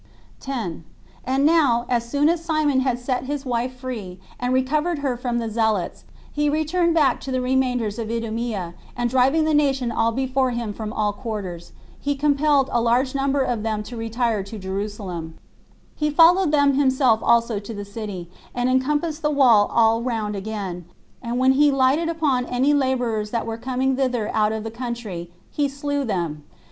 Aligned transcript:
10. 0.39 0.83
And 1.23 1.45
now, 1.45 1.85
as 1.87 2.09
soon 2.09 2.27
as 2.27 2.43
Simon 2.43 2.79
had 2.79 2.97
set 2.97 3.25
his 3.25 3.45
wife 3.45 3.71
free, 3.75 4.19
and 4.39 4.51
recovered 4.51 4.97
her 5.05 5.15
from 5.15 5.37
the 5.37 5.47
zealots, 5.47 6.05
he 6.33 6.49
returned 6.49 6.95
back 6.95 7.21
to 7.21 7.29
the 7.31 7.39
remainders 7.39 7.99
of 7.99 8.09
Idumea, 8.09 8.73
and 8.97 9.11
driving 9.11 9.43
the 9.45 9.53
nation 9.53 9.91
all 9.91 10.11
before 10.11 10.49
him 10.49 10.73
from 10.73 10.91
all 10.91 11.13
quarters, 11.13 11.71
he 11.99 12.15
compelled 12.15 12.67
a 12.73 12.81
great 12.81 13.13
number 13.13 13.41
of 13.43 13.61
them 13.61 13.83
to 13.83 13.95
retire 13.95 14.41
to 14.41 14.57
Jerusalem; 14.57 15.35
he 15.95 16.09
followed 16.09 16.51
them 16.51 16.73
himself 16.73 17.19
also 17.21 17.59
to 17.59 17.71
the 17.71 17.85
city, 17.85 18.27
and 18.55 18.71
encompassed 18.71 19.21
the 19.21 19.29
wall 19.29 19.69
all 19.71 20.01
round 20.01 20.35
again; 20.35 20.85
and 21.21 21.37
when 21.37 21.51
he 21.51 21.69
lighted 21.69 22.09
upon 22.09 22.45
any 22.47 22.73
laborers 22.73 23.29
that 23.29 23.45
were 23.45 23.55
coming 23.55 23.95
thither 23.97 24.33
out 24.33 24.51
of 24.51 24.63
the 24.63 24.71
country, 24.71 25.29
he 25.51 25.69
slew 25.69 26.03
them. 26.03 26.43